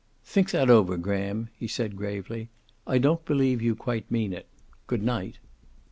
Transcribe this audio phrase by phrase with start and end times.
[0.25, 2.49] "Think that over, Graham," he said gravely.
[2.87, 4.47] "I don't believe you quite mean it.
[4.87, 5.37] Good night."